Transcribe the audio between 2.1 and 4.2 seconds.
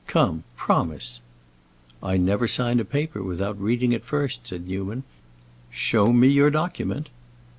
never sign a paper without reading it